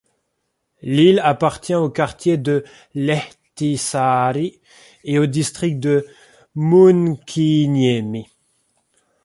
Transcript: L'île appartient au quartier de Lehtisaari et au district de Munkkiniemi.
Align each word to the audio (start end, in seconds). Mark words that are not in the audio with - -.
L'île 0.81 1.19
appartient 1.23 1.75
au 1.75 1.91
quartier 1.91 2.35
de 2.35 2.63
Lehtisaari 2.95 4.59
et 5.03 5.19
au 5.19 5.27
district 5.27 5.79
de 5.79 6.07
Munkkiniemi. 6.55 8.27